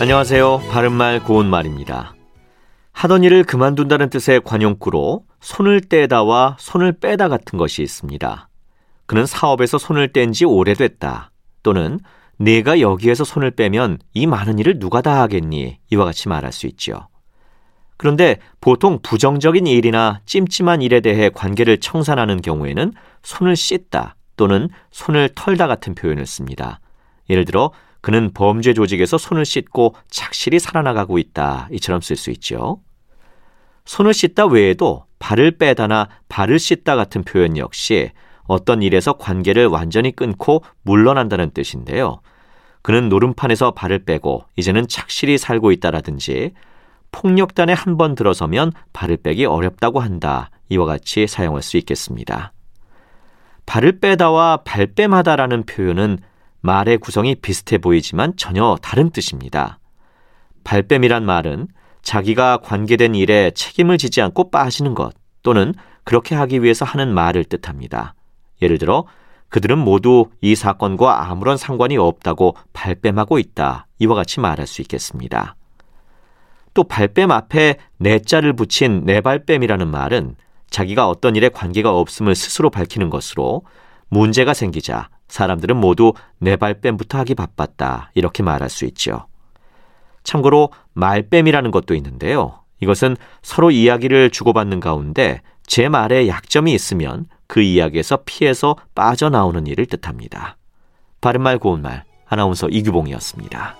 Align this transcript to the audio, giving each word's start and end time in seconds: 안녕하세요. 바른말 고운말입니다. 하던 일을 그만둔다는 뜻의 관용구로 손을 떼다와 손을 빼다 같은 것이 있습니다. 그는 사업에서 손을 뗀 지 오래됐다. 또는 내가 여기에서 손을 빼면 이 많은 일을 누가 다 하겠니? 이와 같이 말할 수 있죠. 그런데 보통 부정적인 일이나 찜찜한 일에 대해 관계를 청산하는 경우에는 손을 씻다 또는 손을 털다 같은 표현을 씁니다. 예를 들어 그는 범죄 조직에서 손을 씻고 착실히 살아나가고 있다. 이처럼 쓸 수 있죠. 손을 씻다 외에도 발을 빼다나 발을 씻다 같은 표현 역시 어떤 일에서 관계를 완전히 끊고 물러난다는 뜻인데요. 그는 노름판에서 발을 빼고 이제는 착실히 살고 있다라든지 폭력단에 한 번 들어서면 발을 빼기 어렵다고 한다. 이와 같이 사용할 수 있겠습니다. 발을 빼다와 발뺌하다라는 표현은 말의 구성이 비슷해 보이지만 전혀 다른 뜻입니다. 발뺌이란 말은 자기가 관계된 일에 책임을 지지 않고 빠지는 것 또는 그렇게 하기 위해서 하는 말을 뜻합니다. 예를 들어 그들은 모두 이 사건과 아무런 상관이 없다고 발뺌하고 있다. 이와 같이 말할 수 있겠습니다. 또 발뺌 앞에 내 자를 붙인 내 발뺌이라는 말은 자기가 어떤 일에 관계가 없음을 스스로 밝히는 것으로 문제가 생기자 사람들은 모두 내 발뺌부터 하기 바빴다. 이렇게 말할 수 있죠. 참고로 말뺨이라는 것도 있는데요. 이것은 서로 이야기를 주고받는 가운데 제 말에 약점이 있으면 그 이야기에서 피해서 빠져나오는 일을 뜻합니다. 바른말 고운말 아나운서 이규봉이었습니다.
안녕하세요. 0.00 0.62
바른말 0.70 1.24
고운말입니다. 1.24 2.14
하던 2.92 3.24
일을 3.24 3.42
그만둔다는 3.42 4.10
뜻의 4.10 4.42
관용구로 4.44 5.24
손을 5.40 5.80
떼다와 5.80 6.56
손을 6.60 6.92
빼다 7.00 7.28
같은 7.28 7.58
것이 7.58 7.82
있습니다. 7.82 8.48
그는 9.06 9.26
사업에서 9.26 9.76
손을 9.76 10.12
뗀 10.12 10.30
지 10.32 10.44
오래됐다. 10.44 11.32
또는 11.64 11.98
내가 12.36 12.78
여기에서 12.78 13.24
손을 13.24 13.50
빼면 13.50 13.98
이 14.14 14.28
많은 14.28 14.60
일을 14.60 14.78
누가 14.78 15.00
다 15.00 15.20
하겠니? 15.20 15.78
이와 15.90 16.04
같이 16.04 16.28
말할 16.28 16.52
수 16.52 16.68
있죠. 16.68 17.08
그런데 17.96 18.38
보통 18.60 19.00
부정적인 19.02 19.66
일이나 19.66 20.20
찜찜한 20.26 20.80
일에 20.80 21.00
대해 21.00 21.28
관계를 21.28 21.78
청산하는 21.78 22.40
경우에는 22.40 22.92
손을 23.24 23.56
씻다 23.56 24.14
또는 24.36 24.68
손을 24.92 25.30
털다 25.34 25.66
같은 25.66 25.96
표현을 25.96 26.24
씁니다. 26.24 26.78
예를 27.28 27.44
들어 27.44 27.72
그는 28.00 28.30
범죄 28.32 28.74
조직에서 28.74 29.18
손을 29.18 29.44
씻고 29.44 29.94
착실히 30.08 30.58
살아나가고 30.58 31.18
있다. 31.18 31.68
이처럼 31.72 32.00
쓸 32.00 32.16
수 32.16 32.30
있죠. 32.30 32.80
손을 33.84 34.14
씻다 34.14 34.46
외에도 34.46 35.04
발을 35.18 35.52
빼다나 35.52 36.08
발을 36.28 36.58
씻다 36.58 36.94
같은 36.94 37.24
표현 37.24 37.56
역시 37.56 38.10
어떤 38.44 38.82
일에서 38.82 39.14
관계를 39.14 39.66
완전히 39.66 40.14
끊고 40.14 40.62
물러난다는 40.82 41.50
뜻인데요. 41.50 42.20
그는 42.82 43.08
노름판에서 43.08 43.72
발을 43.72 44.04
빼고 44.04 44.44
이제는 44.56 44.88
착실히 44.88 45.36
살고 45.36 45.72
있다라든지 45.72 46.52
폭력단에 47.10 47.72
한 47.72 47.96
번 47.96 48.14
들어서면 48.14 48.72
발을 48.92 49.18
빼기 49.18 49.44
어렵다고 49.44 50.00
한다. 50.00 50.50
이와 50.68 50.86
같이 50.86 51.26
사용할 51.26 51.62
수 51.62 51.76
있겠습니다. 51.78 52.52
발을 53.66 54.00
빼다와 54.00 54.58
발뺌하다라는 54.58 55.64
표현은 55.64 56.18
말의 56.60 56.98
구성이 56.98 57.34
비슷해 57.34 57.78
보이지만 57.78 58.34
전혀 58.36 58.76
다른 58.82 59.10
뜻입니다. 59.10 59.78
발뺌이란 60.64 61.24
말은 61.24 61.68
자기가 62.02 62.58
관계된 62.58 63.14
일에 63.14 63.50
책임을 63.50 63.98
지지 63.98 64.20
않고 64.22 64.50
빠지는 64.50 64.94
것 64.94 65.12
또는 65.42 65.74
그렇게 66.04 66.34
하기 66.34 66.62
위해서 66.62 66.84
하는 66.84 67.12
말을 67.12 67.44
뜻합니다. 67.44 68.14
예를 68.62 68.78
들어 68.78 69.04
그들은 69.48 69.78
모두 69.78 70.26
이 70.40 70.54
사건과 70.54 71.28
아무런 71.30 71.56
상관이 71.56 71.96
없다고 71.96 72.54
발뺌하고 72.72 73.38
있다. 73.38 73.86
이와 73.98 74.14
같이 74.14 74.40
말할 74.40 74.66
수 74.66 74.82
있겠습니다. 74.82 75.54
또 76.74 76.84
발뺌 76.84 77.30
앞에 77.30 77.76
내 77.96 78.18
자를 78.18 78.52
붙인 78.52 79.04
내 79.04 79.20
발뺌이라는 79.20 79.88
말은 79.88 80.36
자기가 80.70 81.08
어떤 81.08 81.34
일에 81.34 81.48
관계가 81.48 81.90
없음을 81.96 82.34
스스로 82.34 82.70
밝히는 82.70 83.10
것으로 83.10 83.62
문제가 84.08 84.54
생기자 84.54 85.08
사람들은 85.28 85.76
모두 85.76 86.12
내 86.38 86.56
발뺌부터 86.56 87.18
하기 87.18 87.34
바빴다. 87.34 88.10
이렇게 88.14 88.42
말할 88.42 88.68
수 88.68 88.84
있죠. 88.86 89.26
참고로 90.24 90.70
말뺨이라는 90.94 91.70
것도 91.70 91.94
있는데요. 91.94 92.60
이것은 92.80 93.16
서로 93.42 93.70
이야기를 93.70 94.30
주고받는 94.30 94.80
가운데 94.80 95.40
제 95.66 95.88
말에 95.88 96.28
약점이 96.28 96.72
있으면 96.72 97.26
그 97.46 97.60
이야기에서 97.60 98.20
피해서 98.24 98.76
빠져나오는 98.94 99.66
일을 99.66 99.86
뜻합니다. 99.86 100.56
바른말 101.20 101.58
고운말 101.58 102.04
아나운서 102.26 102.68
이규봉이었습니다. 102.68 103.76